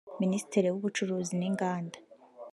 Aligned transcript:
minisitiri 0.21 0.67
w’ubucuruzi 0.69 1.31
n’inganda 1.39 1.97